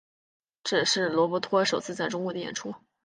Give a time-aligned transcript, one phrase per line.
[0.63, 2.73] 这也是罗伯托首次在中国的演出。